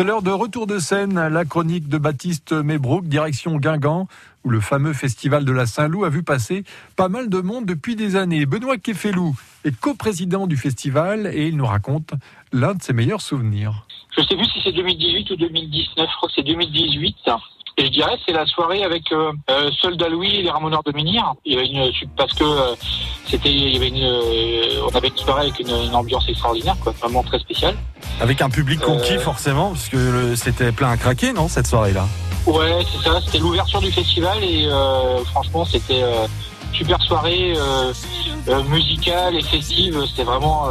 [0.00, 4.08] C'est l'heure de retour de scène, la chronique de Baptiste Mébrook, direction Guingamp,
[4.44, 6.64] où le fameux festival de la Saint-Loup a vu passer
[6.96, 8.46] pas mal de monde depuis des années.
[8.46, 9.36] Benoît Kefelou
[9.66, 12.12] est coprésident du festival et il nous raconte
[12.50, 13.84] l'un de ses meilleurs souvenirs.
[14.16, 17.16] Je sais plus si c'est 2018 ou 2019, je crois que c'est 2018.
[17.76, 20.92] Et je dirais c'est la soirée avec euh, euh, Soldat Louis et les Ramoneurs de
[20.92, 21.34] Menhir.
[21.44, 22.74] Une parce que euh,
[23.26, 27.22] c'était avait une euh, on avait une soirée avec une, une ambiance extraordinaire quoi, vraiment
[27.22, 27.76] très spéciale.
[28.20, 32.06] Avec un public conquis Euh, forcément, parce que c'était plein à craquer, non, cette soirée-là?
[32.46, 36.26] Ouais, c'est ça, c'était l'ouverture du festival et euh, franchement c'était euh,
[36.72, 37.54] super soirée
[38.68, 40.68] musicale et festive, c'était vraiment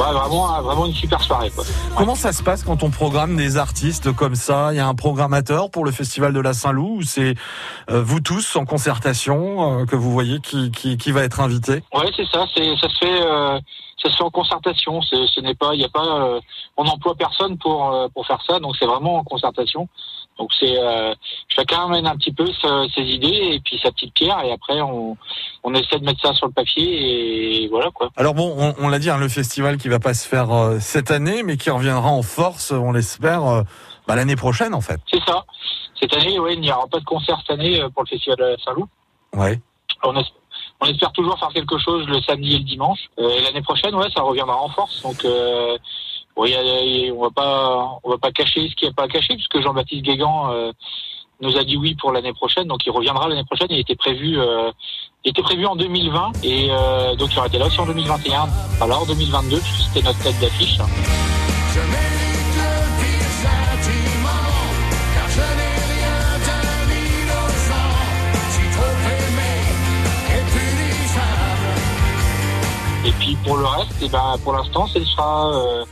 [0.00, 1.64] ouais, vraiment vraiment une super soirée quoi.
[1.96, 4.72] Comment ça se passe quand on programme des artistes comme ça?
[4.72, 7.34] Il y a un programmateur pour le festival de la Saint-Loup ou c'est
[7.90, 11.82] euh, vous tous en concertation euh, que vous voyez qui, qui, qui va être invité?
[11.94, 12.44] Ouais, c'est ça.
[12.54, 13.58] C'est ça se fait, euh,
[14.02, 15.00] ça se fait en concertation.
[15.02, 16.40] C'est- Ce n'est pas, il y a pas, euh,
[16.76, 18.58] on n'emploie personne pour euh, pour faire ça.
[18.58, 19.88] Donc c'est vraiment en concertation.
[20.40, 21.14] Donc c'est euh,
[21.48, 24.80] chacun amène un petit peu sa- ses idées et puis sa petite pierre et après
[24.80, 25.16] on
[25.62, 28.08] on essaie de mettre ça sur le papier et voilà quoi.
[28.16, 30.78] Alors bon, on, on l'a dit, hein, le festival qui va pas se faire euh,
[30.80, 33.62] cette année, mais qui reviendra en force, on l'espère, euh,
[34.08, 34.98] bah, l'année prochaine en fait.
[35.12, 35.44] C'est ça.
[36.00, 38.56] Cette année, ouais, il n'y aura pas de concert cette année pour le festival de
[38.64, 38.88] Saint-Loup.
[39.36, 39.60] Ouais.
[40.02, 40.24] On, es-
[40.80, 43.00] on espère toujours faire quelque chose le samedi et le dimanche.
[43.18, 45.02] Euh, et l'année prochaine, ouais, ça reviendra en force.
[45.02, 45.76] Donc, euh,
[46.40, 49.34] oui, on va pas, on va pas cacher ce qu'il n'y a pas à cacher,
[49.34, 50.72] puisque Jean-Baptiste Guégan euh,
[51.42, 52.66] nous a dit oui pour l'année prochaine.
[52.66, 53.68] Donc, il reviendra l'année prochaine.
[53.70, 54.70] Il était prévu, euh,
[55.24, 58.48] il était prévu en 2020, et euh, donc il aurait été là aussi en 2021.
[58.80, 60.78] Alors en 2022, puisque c'était notre tête d'affiche.
[73.04, 75.84] Et puis pour le reste, eh ben, pour l'instant, ce sera euh,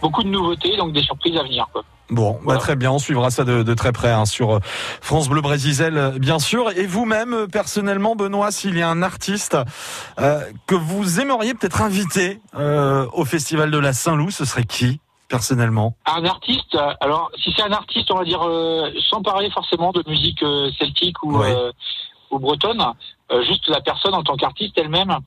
[0.00, 1.66] beaucoup de nouveautés, donc des surprises à venir.
[1.72, 1.82] Quoi.
[2.08, 4.58] Bon, bah, très bien, on suivra ça de, de très près hein, sur euh,
[5.00, 6.70] France Bleu Brésil, euh, bien sûr.
[6.70, 9.56] Et vous-même, euh, personnellement, Benoît, s'il y a un artiste
[10.20, 15.00] euh, que vous aimeriez peut-être inviter euh, au Festival de la Saint-Loup, ce serait qui,
[15.28, 15.96] personnellement?
[16.06, 20.04] Un artiste, alors si c'est un artiste, on va dire, euh, sans parler forcément de
[20.06, 20.44] musique
[20.78, 21.42] celtique ou,
[22.38, 22.84] bretonne,
[23.48, 25.18] juste la personne en tant qu'artiste elle-même,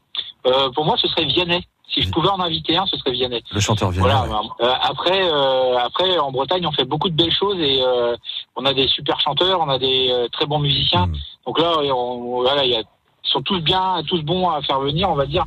[0.76, 1.68] pour moi ce serait Vianney.
[1.94, 3.42] Si je pouvais en inviter un, ce serait Vianney.
[3.52, 4.10] Le chanteur Vianney.
[4.10, 4.28] Voilà.
[4.30, 4.48] ouais.
[4.62, 8.16] Euh, après, euh, après, en Bretagne, on fait beaucoup de belles choses et euh,
[8.56, 11.08] on a des super chanteurs, on a des euh, très bons musiciens.
[11.08, 11.14] Mm.
[11.48, 14.80] Donc là, on, voilà, il y a, ils sont tous bien, tous bons à faire
[14.80, 15.46] venir, on va dire.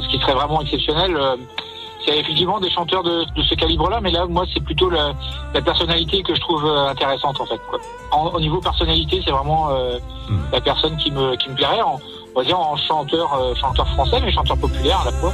[0.00, 1.36] Ce qui serait vraiment exceptionnel, euh,
[2.04, 5.12] c'est effectivement des chanteurs de, de ce calibre-là, mais là, moi, c'est plutôt la,
[5.54, 7.60] la personnalité que je trouve euh, intéressante, en fait.
[7.70, 7.78] Quoi.
[8.12, 9.98] En, au niveau personnalité, c'est vraiment euh,
[10.28, 10.40] Mm.
[10.52, 11.82] la personne qui me, qui me plairait.
[11.82, 12.00] En,
[12.34, 15.32] on va dire en chanteur, euh, chanteur français, mais chanteur populaire à la fois.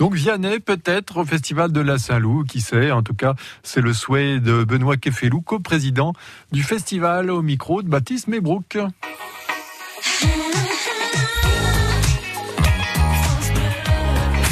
[0.00, 3.92] Donc Vianney peut-être au festival de la Saint-Loup, qui sait, en tout cas c'est le
[3.92, 6.14] souhait de Benoît Kefelou, coprésident
[6.52, 8.78] du festival au micro de Baptiste Mébrook.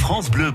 [0.00, 0.52] France Bleu.